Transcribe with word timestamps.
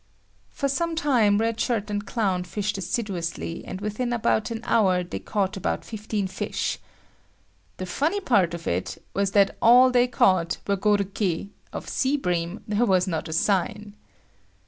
For 0.49 0.67
some 0.67 0.95
time, 0.95 1.37
Red 1.37 1.59
Shirt 1.59 1.91
and 1.91 2.03
Clown 2.03 2.43
fished 2.43 2.75
assiduously 2.79 3.63
and 3.65 3.79
within 3.81 4.11
about 4.11 4.49
an 4.49 4.61
hour 4.63 5.03
they 5.03 5.19
caught 5.19 5.55
about 5.55 5.85
fifteen 5.85 6.25
fish. 6.25 6.79
The 7.77 7.85
funny 7.85 8.19
part 8.19 8.55
of 8.55 8.65
it 8.67 8.99
was 9.13 9.33
that 9.33 9.55
all 9.61 9.91
they 9.91 10.07
caught 10.07 10.57
were 10.65 10.75
goruki; 10.75 11.49
of 11.71 11.87
sea 11.87 12.17
bream 12.17 12.63
there 12.67 12.87
was 12.87 13.05
not 13.05 13.27
a 13.29 13.33
sign. 13.33 13.93